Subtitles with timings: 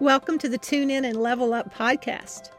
[0.00, 2.50] Welcome to the Tune In and Level Up podcast.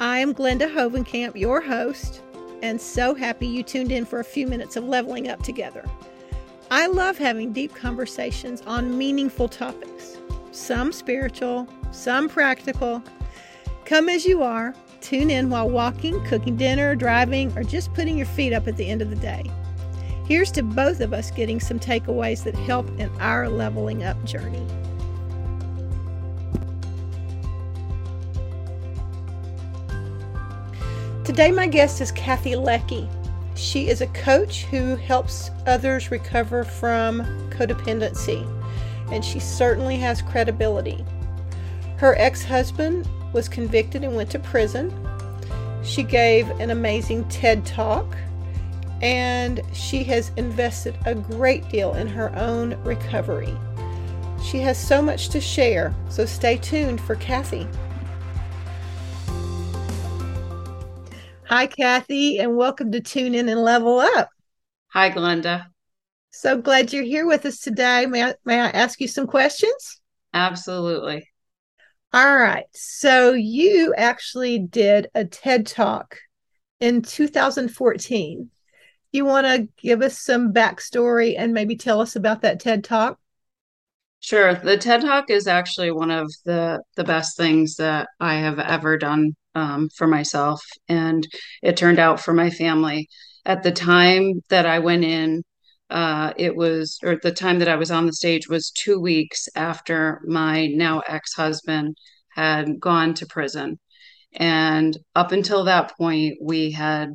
[0.00, 2.20] I am Glenda Hovenkamp, your host,
[2.62, 5.84] and so happy you tuned in for a few minutes of leveling up together.
[6.72, 10.16] I love having deep conversations on meaningful topics,
[10.50, 13.00] some spiritual, some practical.
[13.84, 18.26] Come as you are, tune in while walking, cooking dinner, driving, or just putting your
[18.26, 19.44] feet up at the end of the day.
[20.26, 24.66] Here's to both of us getting some takeaways that help in our leveling up journey.
[31.34, 33.08] Today, my guest is Kathy Leckey.
[33.56, 38.46] She is a coach who helps others recover from codependency,
[39.10, 41.04] and she certainly has credibility.
[41.96, 44.94] Her ex husband was convicted and went to prison.
[45.82, 48.16] She gave an amazing TED talk,
[49.02, 53.52] and she has invested a great deal in her own recovery.
[54.40, 57.66] She has so much to share, so stay tuned for Kathy.
[61.46, 64.30] Hi, Kathy, and welcome to Tune In and Level Up.
[64.88, 65.66] Hi, Glenda.
[66.30, 68.06] So glad you're here with us today.
[68.06, 70.00] May I, may I ask you some questions?
[70.32, 71.28] Absolutely.
[72.14, 72.64] All right.
[72.72, 76.16] So you actually did a TED Talk
[76.80, 78.50] in 2014.
[79.12, 83.18] You want to give us some backstory and maybe tell us about that TED Talk?
[84.20, 84.54] Sure.
[84.54, 88.96] The TED Talk is actually one of the the best things that I have ever
[88.96, 91.26] done um, for myself, and
[91.62, 93.08] it turned out for my family.
[93.46, 95.42] At the time that I went in,
[95.90, 99.48] uh, it was, or the time that I was on the stage was two weeks
[99.54, 101.96] after my now ex husband
[102.30, 103.78] had gone to prison.
[104.34, 107.10] And up until that point, we had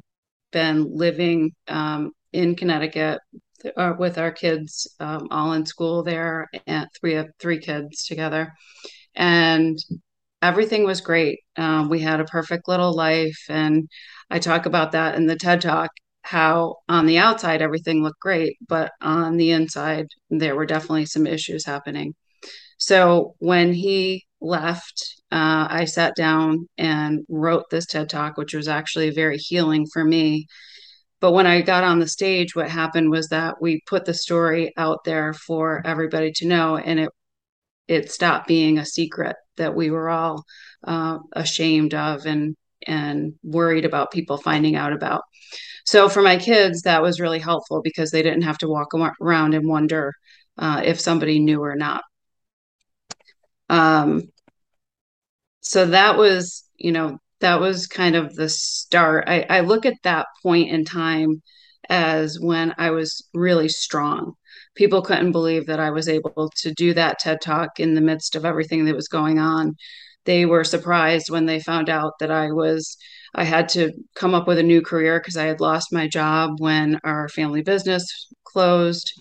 [0.52, 3.20] been living um, in Connecticut
[3.76, 8.54] uh, with our kids um, all in school there and three of three kids together
[9.16, 9.78] and
[10.42, 11.40] everything was great.
[11.58, 13.88] Um, we had a perfect little life and
[14.30, 15.90] i talk about that in the ted talk
[16.24, 21.26] how on the outside everything looked great but on the inside there were definitely some
[21.28, 22.14] issues happening.
[22.78, 28.68] So when he left uh, i sat down and wrote this ted talk which was
[28.68, 30.48] actually very healing for me.
[31.22, 34.72] But when I got on the stage, what happened was that we put the story
[34.78, 37.10] out there for everybody to know, and it
[37.90, 40.46] it stopped being a secret that we were all
[40.86, 42.56] uh, ashamed of and
[42.88, 45.24] and worried about people finding out about.
[45.86, 49.54] So for my kids, that was really helpful because they didn't have to walk around
[49.54, 50.14] and wonder
[50.58, 52.04] uh, if somebody knew or not.
[53.70, 54.30] Um,
[55.62, 59.26] so that was, you know, that was kind of the start.
[59.28, 61.42] I, I look at that point in time
[61.90, 64.34] as when I was really strong.
[64.76, 68.36] People couldn't believe that I was able to do that TED talk in the midst
[68.36, 69.76] of everything that was going on.
[70.26, 72.98] They were surprised when they found out that I was
[73.36, 76.60] I had to come up with a new career because I had lost my job
[76.60, 79.12] when our family business closed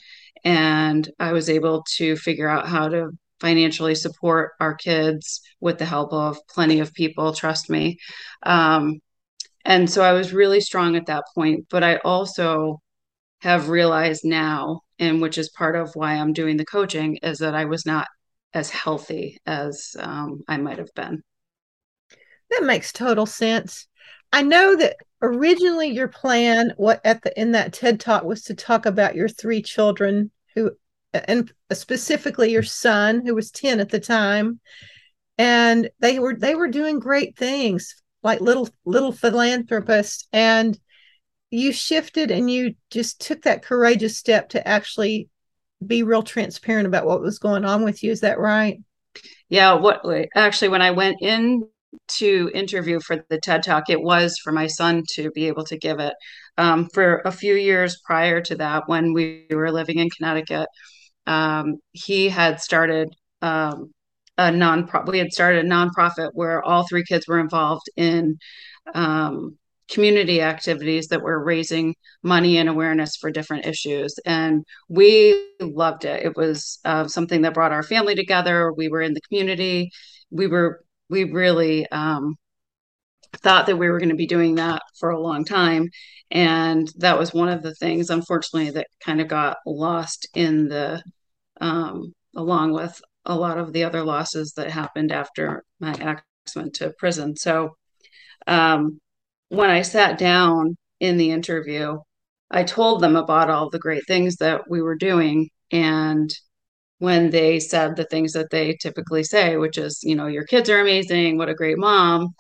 [0.45, 5.85] and I was able to figure out how to financially support our kids with the
[5.85, 7.99] help of plenty of people, trust me.
[8.45, 9.01] Um,
[9.69, 11.67] and so I was really strong at that point.
[11.69, 12.81] But I also
[13.41, 17.55] have realized now, and which is part of why I'm doing the coaching, is that
[17.55, 18.09] I was not
[18.55, 21.23] as healthy as um, I might have been.
[22.51, 23.87] That makes total sense.
[24.33, 28.55] I know that originally your plan, what at the in that TED talk, was to
[28.55, 30.71] talk about your three children who
[31.13, 34.61] and specifically your son who was 10 at the time
[35.37, 40.79] and they were they were doing great things like little little philanthropists and
[41.51, 45.29] you shifted and you just took that courageous step to actually
[45.87, 48.81] be real transparent about what was going on with you is that right
[49.49, 50.03] yeah what
[50.35, 51.63] actually when i went in
[52.07, 55.79] to interview for the TED Talk, it was for my son to be able to
[55.79, 56.15] give it.
[56.57, 60.69] Um, for a few years prior to that, when we were living in Connecticut,
[61.27, 63.09] um, he had started
[63.43, 63.93] um,
[64.39, 68.39] a non we had started a nonprofit where all three kids were involved in
[68.95, 69.59] um,
[69.91, 74.15] community activities that were raising money and awareness for different issues.
[74.25, 76.25] And we loved it.
[76.25, 78.73] It was uh, something that brought our family together.
[78.73, 79.91] We were in the community.
[80.31, 82.37] We were we really um,
[83.39, 85.89] thought that we were going to be doing that for a long time.
[86.31, 91.03] And that was one of the things unfortunately that kind of got lost in the
[91.61, 96.23] um, along with a lot of the other losses that happened after my ex
[96.57, 97.37] went to prison.
[97.37, 97.77] So
[98.47, 99.01] um,
[99.51, 101.99] when I sat down in the interview,
[102.51, 105.51] I told them about all the great things that we were doing.
[105.71, 106.35] And
[106.99, 110.71] when they said the things that they typically say, which is, you know, your kids
[110.71, 112.35] are amazing, what a great mom,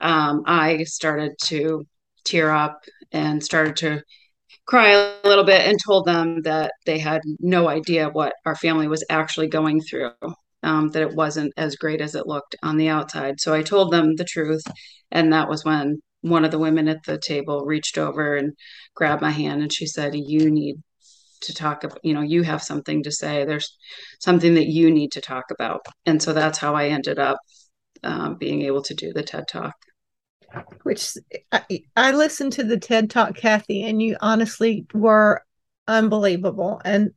[0.00, 1.86] um, I started to
[2.24, 2.80] tear up
[3.12, 4.02] and started to
[4.66, 8.88] cry a little bit and told them that they had no idea what our family
[8.88, 10.12] was actually going through,
[10.62, 13.40] um, that it wasn't as great as it looked on the outside.
[13.40, 14.62] So I told them the truth.
[15.10, 18.52] And that was when one of the women at the table reached over and
[18.94, 20.76] grabbed my hand and she said, You need
[21.42, 23.44] to talk about, you know, you have something to say.
[23.44, 23.76] There's
[24.20, 25.84] something that you need to talk about.
[26.06, 27.38] And so that's how I ended up
[28.04, 29.74] um, being able to do the TED Talk.
[30.82, 31.16] Which
[31.50, 35.44] I, I listened to the TED Talk, Kathy, and you honestly were
[35.86, 36.80] unbelievable.
[36.84, 37.12] And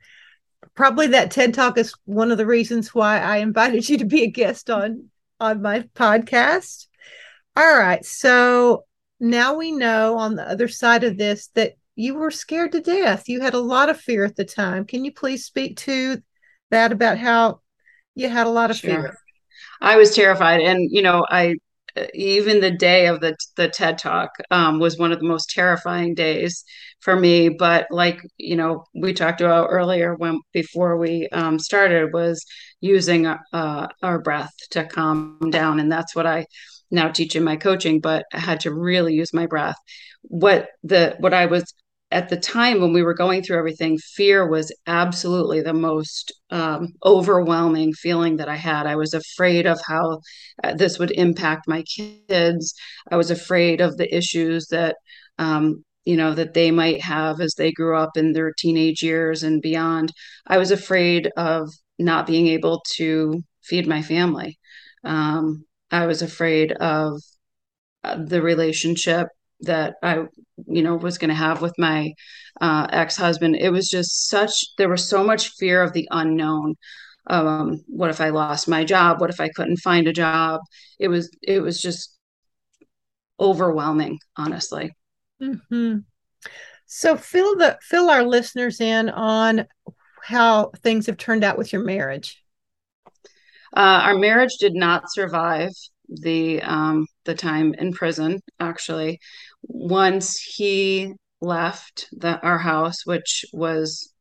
[0.75, 4.23] probably that TED Talk is one of the reasons why I invited you to be
[4.23, 5.09] a guest on
[5.39, 6.87] on my podcast.
[7.55, 8.03] All right.
[8.05, 8.85] So
[9.19, 13.29] now we know on the other side of this that you were scared to death.
[13.29, 14.85] You had a lot of fear at the time.
[14.85, 16.21] Can you please speak to
[16.71, 17.61] that about how
[18.15, 18.89] you had a lot of sure.
[18.89, 19.17] fear?
[19.81, 20.61] I was terrified.
[20.61, 21.55] And, you know, I,
[22.13, 26.13] even the day of the the TED Talk um, was one of the most terrifying
[26.13, 26.63] days
[27.01, 27.49] for me.
[27.49, 32.45] But like you know, we talked about earlier when before we um, started was
[32.81, 36.45] using uh, our breath to calm down, and that's what I
[36.91, 37.99] now teach in my coaching.
[37.99, 39.77] But I had to really use my breath.
[40.23, 41.73] What the what I was
[42.15, 46.93] at the time when we were going through everything, fear was absolutely the most um,
[47.05, 48.87] overwhelming feeling that I had.
[48.87, 50.21] I was afraid of how
[50.63, 52.73] uh, this would impact my kids.
[53.11, 54.95] I was afraid of the issues that,
[55.39, 59.43] um, you know, that they might have as they grew up in their teenage years
[59.43, 60.13] and beyond.
[60.47, 61.67] I was afraid of
[61.99, 64.57] not being able to feed my family.
[65.03, 67.19] Um, I was afraid of
[68.05, 69.27] uh, the relationship
[69.65, 70.25] that I,
[70.67, 72.13] you know, was going to have with my
[72.61, 73.55] uh, ex husband.
[73.55, 76.75] It was just such, there was so much fear of the unknown.
[77.27, 79.19] Um, what if I lost my job?
[79.19, 80.61] What if I couldn't find a job?
[80.99, 82.15] It was, it was just
[83.39, 84.95] overwhelming, honestly.
[85.41, 85.97] Mm-hmm.
[86.85, 89.65] So fill the fill our listeners in on
[90.21, 92.41] how things have turned out with your marriage.
[93.75, 95.71] Uh, our marriage did not survive
[96.09, 98.41] the um, the time in prison.
[98.59, 99.19] Actually,
[99.63, 104.11] once he left the, our house, which was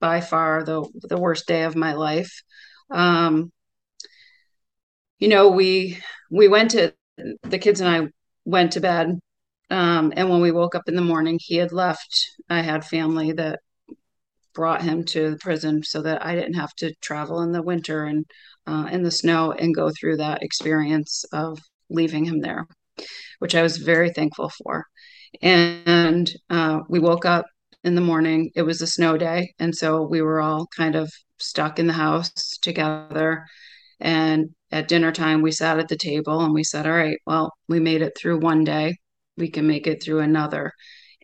[0.00, 2.42] by far the the worst day of my life.
[2.90, 3.52] Um,
[5.18, 5.98] you know, we
[6.30, 6.92] we went to
[7.42, 8.08] the kids and I
[8.44, 9.18] went to bed,
[9.70, 12.30] um, and when we woke up in the morning, he had left.
[12.48, 13.60] I had family that
[14.58, 18.06] brought him to the prison so that I didn't have to travel in the winter
[18.06, 18.26] and
[18.66, 22.66] uh, in the snow and go through that experience of leaving him there,
[23.38, 24.84] which I was very thankful for.
[25.42, 27.46] And uh, we woke up
[27.84, 28.50] in the morning.
[28.56, 29.54] It was a snow day.
[29.60, 31.08] And so we were all kind of
[31.38, 33.46] stuck in the house together.
[34.00, 37.52] And at dinner time, we sat at the table and we said, All right, well,
[37.68, 38.96] we made it through one day.
[39.36, 40.72] We can make it through another.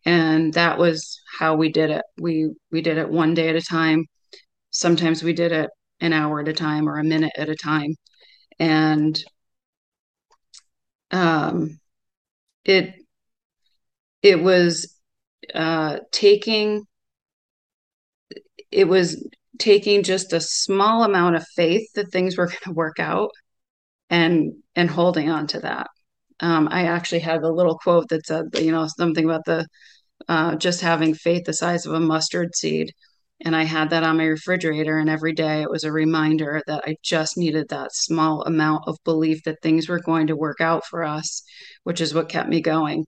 [0.05, 2.03] And that was how we did it.
[2.19, 4.07] We we did it one day at a time.
[4.71, 5.71] Sometimes we did it
[6.01, 7.95] an hour at a time or a minute at a time.
[8.59, 9.23] And
[11.11, 11.81] um,
[12.65, 12.95] it
[14.23, 14.99] it was
[15.55, 16.85] uh, taking
[18.71, 19.27] it was
[19.59, 23.31] taking just a small amount of faith that things were going to work out
[24.11, 25.89] and and holding on to that
[26.41, 29.67] um, i actually had a little quote that said you know something about the
[30.29, 32.93] uh, just having faith the size of a mustard seed
[33.41, 34.99] and I had that on my refrigerator.
[34.99, 38.97] And every day it was a reminder that I just needed that small amount of
[39.05, 41.43] belief that things were going to work out for us,
[41.83, 43.07] which is what kept me going.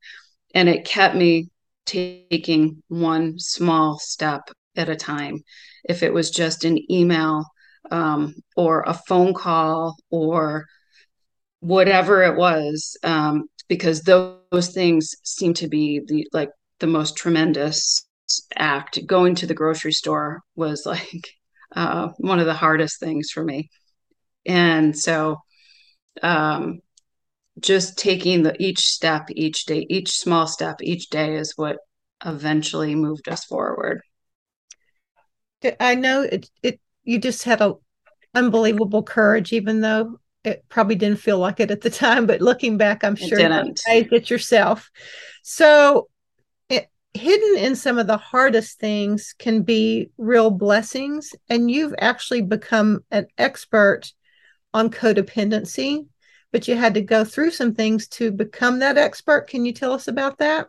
[0.54, 1.48] And it kept me
[1.86, 4.42] taking one small step
[4.76, 5.40] at a time.
[5.84, 7.44] If it was just an email
[7.90, 10.66] um, or a phone call or
[11.60, 17.16] whatever it was, um, because those, those things seem to be the like the most
[17.16, 18.06] tremendous
[18.56, 19.04] act.
[19.06, 21.28] Going to the grocery store was like
[21.76, 23.70] uh, one of the hardest things for me.
[24.44, 25.38] And so
[26.22, 26.80] um,
[27.60, 31.78] just taking the each step each day each small step each day is what
[32.24, 34.00] eventually moved us forward.
[35.80, 37.74] I know it, it you just had a
[38.34, 42.76] unbelievable courage even though it probably didn't feel like it at the time but looking
[42.76, 44.90] back i'm sure you amazed it yourself.
[45.42, 46.08] So
[47.16, 51.30] hidden in some of the hardest things can be real blessings.
[51.48, 54.12] And you've actually become an expert
[54.72, 56.06] on codependency,
[56.52, 59.48] but you had to go through some things to become that expert.
[59.48, 60.68] Can you tell us about that?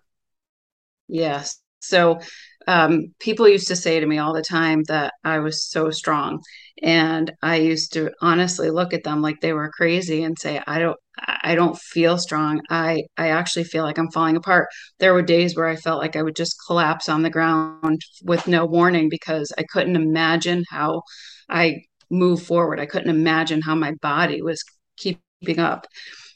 [1.08, 1.62] Yes.
[1.80, 2.20] So
[2.68, 6.42] um, people used to say to me all the time that I was so strong.
[6.82, 10.80] And I used to honestly look at them like they were crazy and say, I
[10.80, 12.62] don't, I don't feel strong.
[12.69, 14.67] I, I actually feel like I'm falling apart.
[15.00, 18.47] There were days where I felt like I would just collapse on the ground with
[18.47, 21.01] no warning because I couldn't imagine how
[21.50, 22.79] I move forward.
[22.79, 24.63] I couldn't imagine how my body was
[24.97, 25.88] keeping up.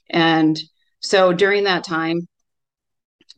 [0.09, 0.57] And
[0.99, 2.27] so during that time,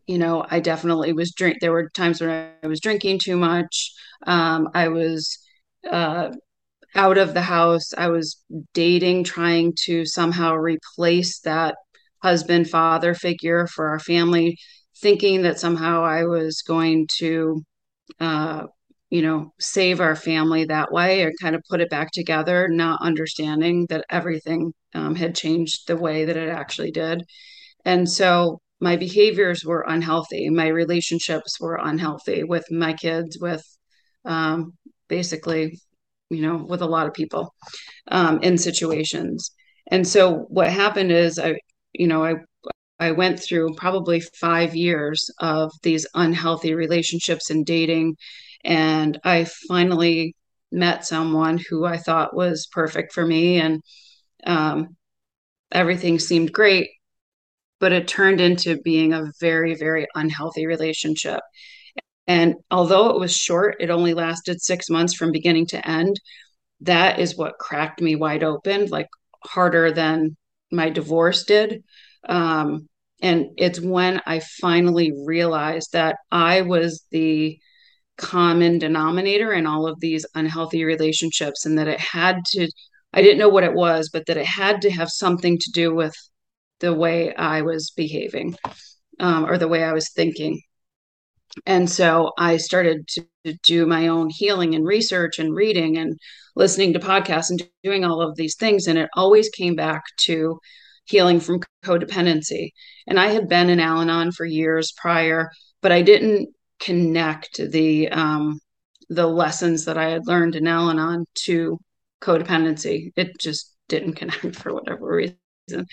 [0.08, 1.58] you know, I definitely was drink.
[1.62, 2.30] There were times when
[2.64, 3.94] I was drinking too much.
[4.28, 5.40] Um, I was
[5.90, 6.32] uh,
[6.96, 7.94] out of the house.
[7.98, 8.42] I was
[8.74, 11.76] dating, trying to somehow replace that
[12.22, 14.58] husband father figure for our family,
[15.02, 17.64] thinking that somehow I was going to,
[18.20, 18.68] uh,
[19.10, 23.02] you know, save our family that way or kind of put it back together, not
[23.02, 27.24] understanding that everything um, had changed the way that it actually did.
[27.86, 30.50] And so my behaviors were unhealthy.
[30.50, 33.64] My relationships were unhealthy with my kids, with
[34.26, 34.74] um,
[35.08, 35.80] basically,
[36.34, 37.54] you know, with a lot of people
[38.10, 39.52] um, in situations.
[39.88, 41.56] And so what happened is I,
[41.94, 42.36] you know, I
[43.00, 48.16] I went through probably five years of these unhealthy relationships and dating.
[48.64, 50.36] And I finally
[50.72, 53.60] met someone who I thought was perfect for me.
[53.60, 53.82] And
[54.46, 54.96] um,
[55.72, 56.90] everything seemed great
[57.84, 61.42] but it turned into being a very, very unhealthy relationship.
[62.28, 66.20] And although it was short, it only lasted six months from beginning to end.
[66.82, 69.08] That is what cracked me wide open, like
[69.44, 70.38] harder than
[70.72, 71.84] my divorce did.
[72.28, 72.88] Um,
[73.22, 77.58] and it's when I finally realized that I was the
[78.18, 82.70] common denominator in all of these unhealthy relationships and that it had to,
[83.14, 85.94] I didn't know what it was, but that it had to have something to do
[85.94, 86.16] with
[86.80, 88.56] the way I was behaving
[89.20, 90.62] um, or the way I was thinking.
[91.66, 96.20] And so I started to, to do my own healing and research and reading and
[96.56, 98.88] listening to podcasts and doing all of these things.
[98.88, 100.60] And it always came back to
[101.06, 102.72] healing from codependency.
[103.08, 108.10] And I had been in Al Anon for years prior, but I didn't connect the
[108.10, 108.60] um,
[109.10, 111.78] the lessons that I had learned in Al Anon to
[112.22, 113.12] codependency.
[113.16, 115.86] It just didn't connect for whatever reason.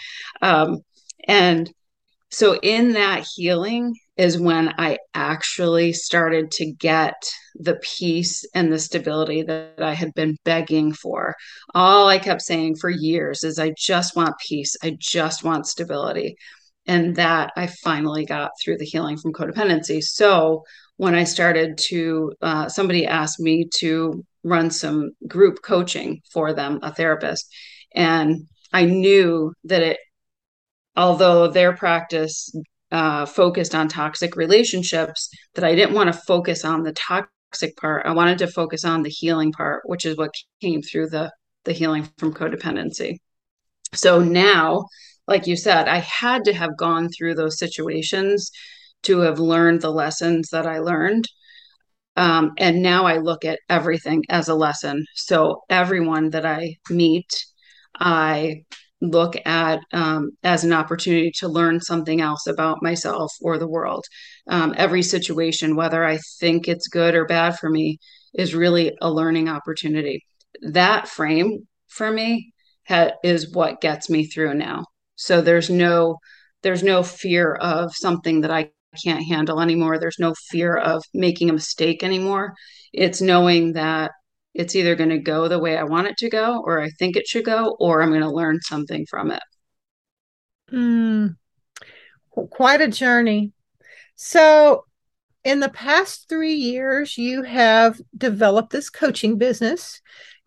[0.43, 0.79] Um,
[1.27, 1.71] and
[2.31, 7.15] so in that healing is when I actually started to get
[7.55, 11.35] the peace and the stability that I had been begging for.
[11.75, 14.77] All I kept saying for years is, I just want peace.
[14.83, 16.37] I just want stability.
[16.87, 20.03] And that I finally got through the healing from codependency.
[20.03, 20.65] So
[20.99, 26.79] when I started to, uh, somebody asked me to run some group coaching for them,
[26.83, 27.51] a therapist.
[27.95, 29.99] And I knew that it,
[30.97, 32.51] although their practice
[32.93, 38.07] uh, focused on toxic relationships, that I didn't want to focus on the toxic part.
[38.07, 41.33] I wanted to focus on the healing part, which is what came through the
[41.65, 43.19] the healing from codependency.
[43.93, 44.87] So now,
[45.29, 48.51] like you said, I had to have gone through those situations
[49.03, 51.29] to have learned the lessons that I learned.
[52.17, 55.05] Um, and now I look at everything as a lesson.
[55.15, 57.31] So everyone that I meet
[58.01, 58.65] I
[59.01, 64.05] look at um, as an opportunity to learn something else about myself or the world.
[64.49, 67.99] Um, every situation, whether I think it's good or bad for me,
[68.35, 70.25] is really a learning opportunity.
[70.63, 72.53] That frame for me
[72.89, 74.85] ha- is what gets me through now.
[75.17, 76.17] So there's no
[76.63, 78.71] there's no fear of something that I
[79.03, 79.99] can't handle anymore.
[79.99, 82.53] There's no fear of making a mistake anymore.
[82.93, 84.13] It's knowing that
[84.55, 87.17] it's either going to go the way I want it to go, or I think
[87.17, 89.43] it should go, or I'm going to learn something from it.
[90.73, 91.37] Mm,
[92.31, 93.53] quite a journey.
[94.17, 94.85] So,
[95.45, 100.01] in the past three years, you have developed this coaching business,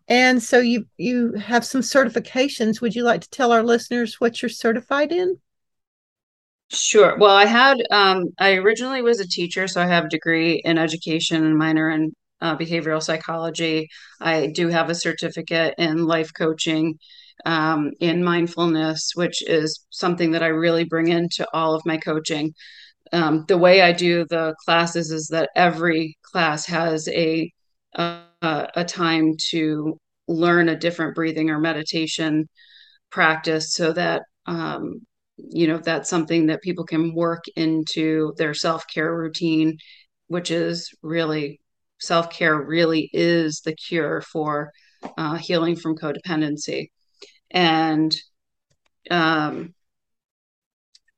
[0.08, 2.80] and so you you have some certifications.
[2.80, 5.38] Would you like to tell our listeners what you're certified in?
[6.70, 7.16] Sure.
[7.18, 10.78] Well, I had um, I originally was a teacher, so I have a degree in
[10.78, 12.12] education and minor in
[12.44, 13.88] uh, behavioral psychology.
[14.20, 16.98] I do have a certificate in life coaching,
[17.46, 22.52] um, in mindfulness, which is something that I really bring into all of my coaching.
[23.12, 27.50] Um, the way I do the classes is that every class has a
[27.96, 29.96] a, time to
[30.28, 32.48] learn a different breathing or meditation
[33.10, 35.00] practice, so that um,
[35.38, 39.78] you know that's something that people can work into their self care routine,
[40.28, 41.60] which is really
[42.06, 44.70] self care really is the cure for
[45.16, 46.88] uh, healing from codependency.
[47.50, 48.14] And
[49.10, 49.74] um,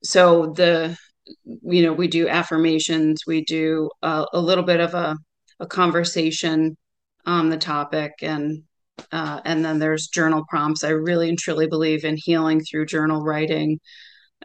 [0.03, 0.97] so the
[1.43, 5.15] you know, we do affirmations, we do a, a little bit of a,
[5.59, 6.77] a conversation
[7.25, 8.63] on the topic, and
[9.11, 10.83] uh, and then there's journal prompts.
[10.83, 13.79] I really and truly believe in healing through journal writing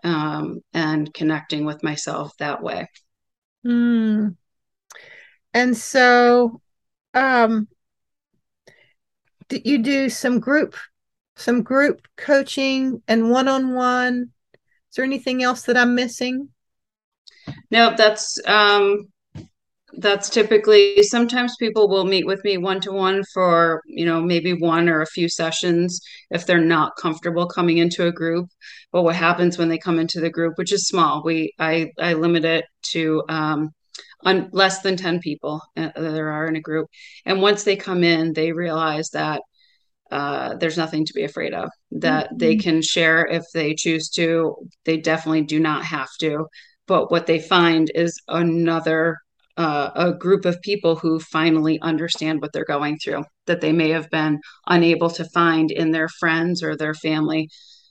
[0.04, 2.87] um, and connecting with myself that way.
[3.64, 4.37] Mm.
[5.54, 6.61] And so,
[7.14, 7.68] um,
[9.50, 10.76] you do some group,
[11.37, 14.30] some group coaching and one-on-one.
[14.54, 16.49] Is there anything else that I'm missing?
[17.71, 19.09] No, that's um,
[19.99, 24.52] that's typically sometimes people will meet with me one to one for you know maybe
[24.54, 28.47] one or a few sessions if they're not comfortable coming into a group
[28.90, 32.14] but what happens when they come into the group which is small we i i
[32.14, 33.71] limit it to um
[34.25, 36.88] on less than 10 people uh, there are in a group
[37.25, 39.43] and once they come in they realize that
[40.11, 42.37] uh, there's nothing to be afraid of that mm-hmm.
[42.38, 46.47] they can share if they choose to they definitely do not have to
[46.87, 49.17] but what they find is another
[49.59, 53.91] uh, a group of people who finally understand what they're going through that they may
[53.91, 57.49] have been unable to find in their friends or their family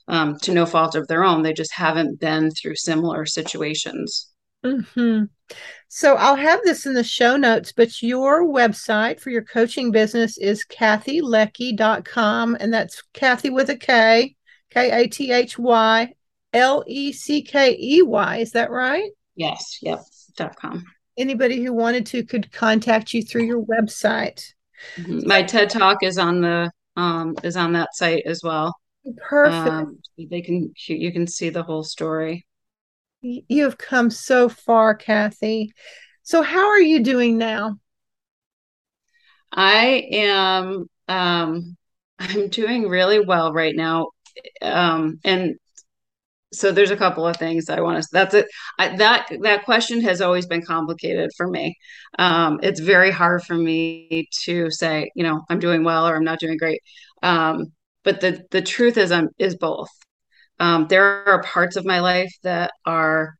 [0.08, 1.42] um, to no fault of their own.
[1.42, 4.31] They just haven't been through similar situations.
[4.64, 5.24] Mm-hmm.
[5.88, 10.38] So I'll have this in the show notes, but your website for your coaching business
[10.38, 14.34] is kathyleckey.com, and that's Kathy with a K,
[14.70, 16.12] K A T H Y
[16.52, 18.36] L E C K E Y.
[18.38, 19.10] Is that right?
[19.34, 19.78] Yes.
[19.82, 20.04] Yep.
[20.36, 24.52] Dot com anybody who wanted to could contact you through your website.
[24.96, 25.26] Mm-hmm.
[25.26, 28.74] My TED Talk is on the um, is on that site as well.
[29.16, 29.72] Perfect.
[29.72, 32.46] Um, they can you can see the whole story.
[33.22, 35.72] You have come so far, Kathy.
[36.24, 37.76] So how are you doing now?
[39.52, 41.76] I am um
[42.18, 44.08] I'm doing really well right now.
[44.62, 45.56] Um and
[46.52, 48.08] so there's a couple of things I want to.
[48.12, 48.46] That's it.
[48.78, 51.76] I, that that question has always been complicated for me.
[52.18, 56.24] Um, it's very hard for me to say, you know, I'm doing well or I'm
[56.24, 56.80] not doing great.
[57.22, 57.72] Um,
[58.04, 59.88] but the the truth is, I'm is both.
[60.62, 63.34] Um, there are parts of my life that are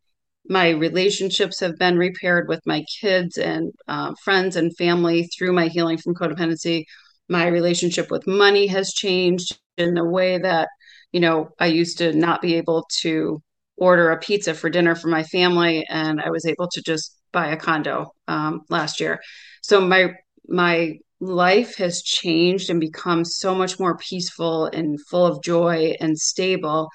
[0.48, 5.68] my relationships have been repaired with my kids and uh, friends and family through my
[5.68, 6.85] healing from codependency.
[7.28, 10.68] My relationship with money has changed in the way that
[11.12, 13.42] you know, I used to not be able to
[13.76, 17.48] order a pizza for dinner for my family, and I was able to just buy
[17.48, 19.20] a condo um, last year.
[19.62, 20.14] So my
[20.48, 26.18] my life has changed and become so much more peaceful and full of joy and
[26.18, 26.88] stable.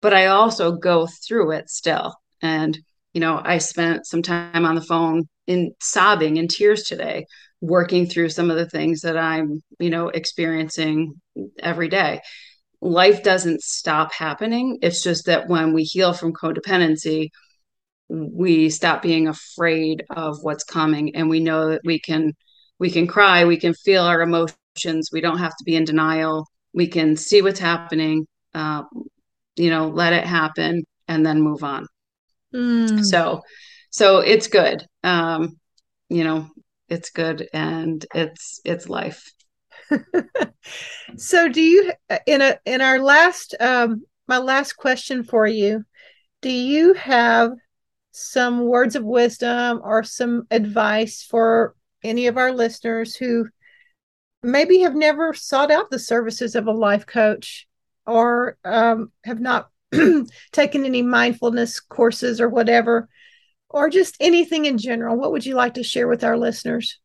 [0.00, 2.78] But I also go through it still, and
[3.14, 7.26] you know, I spent some time on the phone in sobbing in tears today,
[7.60, 11.14] working through some of the things that I'm, you know, experiencing
[11.60, 12.20] every day
[12.80, 14.78] life doesn't stop happening.
[14.82, 17.30] It's just that when we heal from codependency,
[18.08, 22.32] we stop being afraid of what's coming and we know that we can
[22.78, 26.46] we can cry, we can feel our emotions, we don't have to be in denial.
[26.72, 28.84] We can see what's happening, uh,
[29.58, 31.86] you know, let it happen and then move on.
[32.54, 33.04] Mm.
[33.04, 33.42] So
[33.90, 34.84] so it's good.
[35.02, 35.58] Um,
[36.08, 36.48] you know,
[36.88, 39.32] it's good and it's it's life.
[41.16, 41.92] so do you
[42.26, 45.82] in a in our last um my last question for you
[46.42, 47.52] do you have
[48.10, 53.46] some words of wisdom or some advice for any of our listeners who
[54.42, 57.66] maybe have never sought out the services of a life coach
[58.08, 59.68] or um, have not
[60.52, 63.08] taken any mindfulness courses or whatever
[63.70, 66.98] or just anything in general what would you like to share with our listeners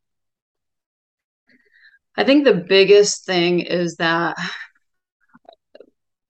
[2.15, 4.37] I think the biggest thing is that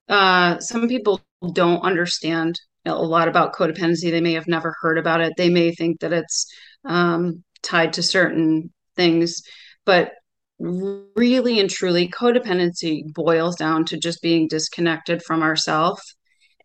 [0.08, 1.20] uh, some people
[1.52, 4.10] don't understand a lot about codependency.
[4.10, 5.34] They may have never heard about it.
[5.36, 6.46] They may think that it's
[6.84, 9.42] um, tied to certain things,
[9.84, 10.12] but
[10.58, 16.02] really and truly, codependency boils down to just being disconnected from ourselves.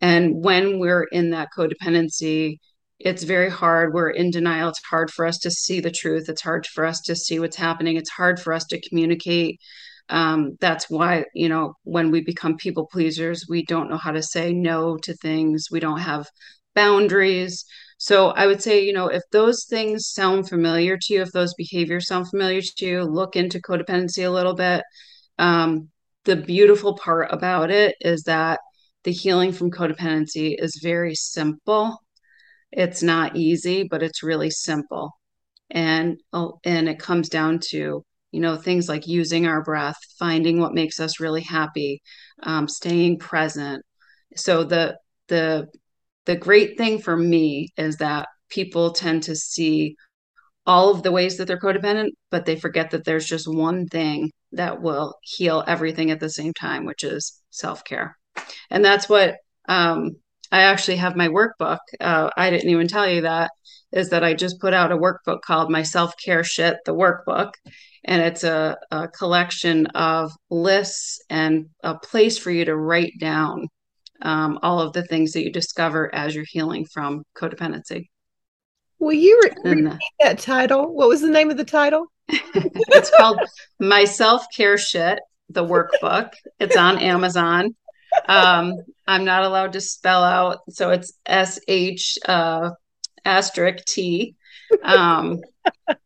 [0.02, 2.58] And when we're in that codependency,
[3.00, 3.94] it's very hard.
[3.94, 4.70] We're in denial.
[4.70, 6.30] It's hard for us to see the truth.
[6.30, 7.96] It's hard for us to see what's happening.
[7.96, 9.60] It's hard for us to communicate.
[10.10, 14.24] Um, that's why, you know, when we become people pleasers, we don't know how to
[14.24, 15.68] say no to things.
[15.72, 16.28] We don't have
[16.76, 17.64] boundaries.
[18.00, 21.54] So I would say, you know, if those things sound familiar to you, if those
[21.56, 24.84] behaviors sound familiar to you, look into codependency a little bit.
[25.38, 25.90] Um,
[26.24, 28.62] the beautiful part about it is that
[29.04, 32.02] the healing from codependency is very simple.
[32.72, 35.12] It's not easy but it's really simple.
[35.72, 40.60] And oh, and it comes down to you know things like using our breath finding
[40.60, 42.02] what makes us really happy
[42.44, 43.84] um, staying present.
[44.36, 45.68] So the the
[46.30, 49.96] the great thing for me is that people tend to see
[50.64, 54.30] all of the ways that they're codependent, but they forget that there's just one thing
[54.52, 58.16] that will heal everything at the same time, which is self care.
[58.70, 59.38] And that's what
[59.68, 60.12] um,
[60.52, 61.80] I actually have my workbook.
[62.00, 63.50] Uh, I didn't even tell you that
[63.92, 67.54] is that I just put out a workbook called My Self Care Shit, the workbook.
[68.06, 73.68] And it's a, a collection of lists and a place for you to write down
[74.22, 78.08] um, all of the things that you discover as you're healing from codependency.
[79.00, 80.94] Will you re- repeat that title?
[80.94, 82.08] What was the name of the title?
[82.28, 83.40] it's called
[83.80, 86.32] My Self Care Shit, the workbook.
[86.60, 87.76] It's on Amazon.
[88.28, 88.76] Um,
[89.08, 92.72] I'm not allowed to spell out, so it's S H uh,
[93.24, 94.36] asterisk T.
[94.84, 95.40] Um,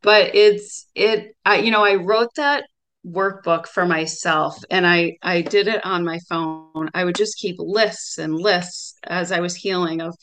[0.01, 1.35] but it's it.
[1.45, 2.65] I you know I wrote that
[3.05, 6.89] workbook for myself and I I did it on my phone.
[6.93, 10.15] I would just keep lists and lists as I was healing of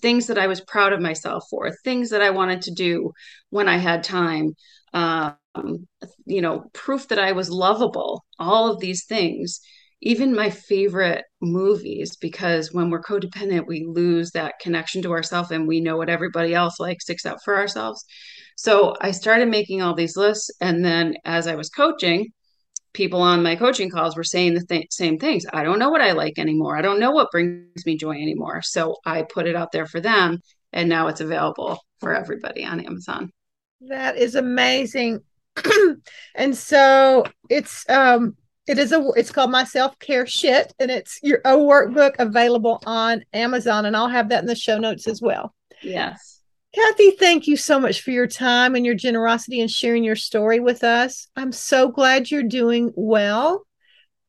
[0.00, 3.12] things that I was proud of myself for, things that I wanted to do
[3.50, 4.54] when I had time.
[4.94, 5.36] Um,
[6.24, 9.60] you know, proof that I was lovable, all of these things
[10.00, 15.66] even my favorite movies because when we're codependent we lose that connection to ourselves and
[15.66, 18.04] we know what everybody else likes except for ourselves
[18.58, 22.26] so i started making all these lists and then as i was coaching
[22.92, 25.44] people on my coaching calls were saying the th- same things.
[25.52, 26.76] I don't know what i like anymore.
[26.76, 28.60] I don't know what brings me joy anymore.
[28.62, 30.40] So i put it out there for them
[30.72, 33.30] and now it's available for everybody on amazon.
[33.82, 35.20] That is amazing.
[36.34, 41.40] And so it's um it is a it's called my self-care shit and it's your
[41.44, 45.54] a workbook available on amazon and i'll have that in the show notes as well.
[45.82, 46.37] Yes
[46.74, 50.60] kathy thank you so much for your time and your generosity and sharing your story
[50.60, 53.66] with us i'm so glad you're doing well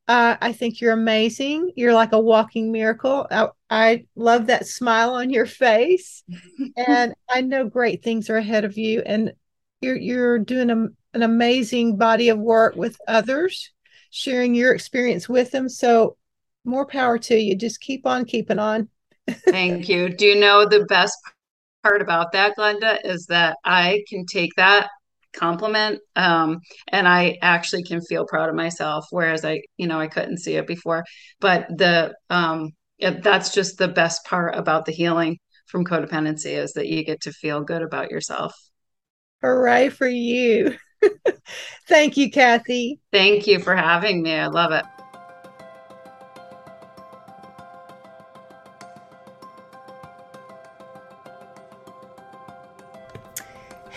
[0.08, 5.12] uh, i think you're amazing you're like a walking miracle I, I love that smile
[5.12, 6.24] on your face
[6.78, 9.34] and i know great things are ahead of you and
[9.82, 13.72] you're you're doing a, an amazing body of work with others
[14.10, 15.70] sharing your experience with them.
[15.70, 16.18] So
[16.66, 17.56] more power to you.
[17.56, 18.90] Just keep on keeping on.
[19.30, 20.10] Thank you.
[20.10, 21.18] Do you know the best
[21.84, 24.90] part about that, Glenda, is that I can take that
[25.34, 30.08] compliment um, and I actually can feel proud of myself, whereas I, you know, I
[30.08, 31.04] couldn't see it before.
[31.40, 35.38] But the um, that's just the best part about the healing
[35.68, 38.54] from codependency is that you get to feel good about yourself.
[39.42, 40.76] Hooray for you.
[41.88, 43.00] Thank you, Kathy.
[43.12, 44.34] Thank you for having me.
[44.34, 44.86] I love it.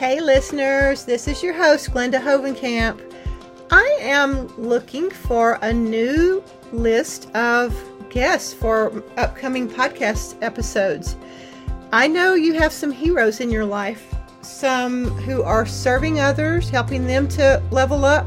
[0.03, 3.01] Hey, listeners, this is your host, Glenda Hovenkamp.
[3.71, 7.73] I am looking for a new list of
[8.11, 11.15] guests for upcoming podcast episodes.
[11.93, 17.07] I know you have some heroes in your life some who are serving others, helping
[17.07, 18.27] them to level up,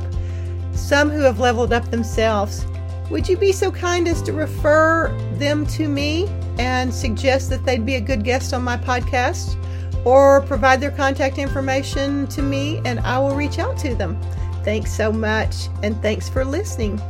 [0.71, 2.65] some who have leveled up themselves.
[3.11, 7.85] Would you be so kind as to refer them to me and suggest that they'd
[7.85, 9.57] be a good guest on my podcast?
[10.05, 14.17] Or provide their contact information to me and I will reach out to them.
[14.63, 17.01] Thanks so much and thanks for listening.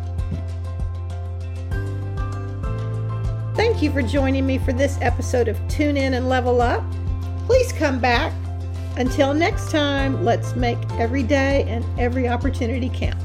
[3.56, 6.84] Thank you for joining me for this episode of Tune In and Level Up.
[7.46, 8.34] Please come back
[8.98, 13.25] until next time, let's make every day and every opportunity count.